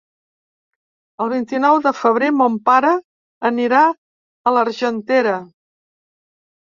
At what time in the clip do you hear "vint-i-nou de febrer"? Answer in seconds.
1.33-2.31